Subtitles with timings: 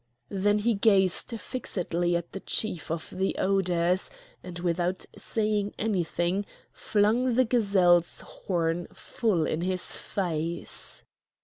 [0.29, 4.09] Then he gazed fixedly at the Chief of the Odours,
[4.41, 11.03] and without saying anything flung the gazelle's horn full in his face.